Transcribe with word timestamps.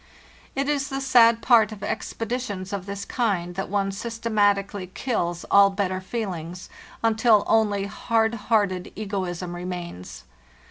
It 0.55 0.67
is 0.67 0.89
the 0.89 0.99
sad 0.99 1.43
part 1.43 1.71
of 1.71 1.83
expeditions 1.83 2.73
of 2.73 2.87
this 2.87 3.05
kind 3.05 3.53
that 3.53 3.69
one 3.69 3.91
systematically 3.91 4.87
kills 4.95 5.45
all 5.51 5.69
better 5.69 6.01
feelings, 6.01 6.69
until 7.03 7.43
only 7.45 7.85
hard 7.85 8.33
hearted 8.49 8.91
egoism 8.95 9.55
remains. 9.55 10.23